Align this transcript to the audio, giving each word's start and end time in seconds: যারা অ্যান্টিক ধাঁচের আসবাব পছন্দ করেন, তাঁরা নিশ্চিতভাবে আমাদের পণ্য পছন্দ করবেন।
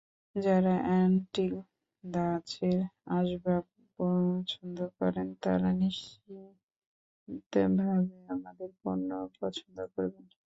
যারা 0.35 0.75
অ্যান্টিক 0.87 1.53
ধাঁচের 2.03 2.79
আসবাব 3.11 3.63
পছন্দ 3.99 4.77
করেন, 4.97 5.27
তাঁরা 5.43 5.69
নিশ্চিতভাবে 5.81 6.65
আমাদের 8.35 8.69
পণ্য 8.81 9.09
পছন্দ 9.39 9.77
করবেন। 9.95 10.25